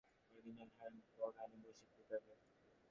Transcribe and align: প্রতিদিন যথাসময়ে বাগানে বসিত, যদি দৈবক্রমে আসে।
প্রতিদিন 0.21 0.55
যথাসময়ে 0.59 1.17
বাগানে 1.17 1.57
বসিত, 1.63 1.89
যদি 1.89 2.03
দৈবক্রমে 2.09 2.33
আসে। 2.35 2.71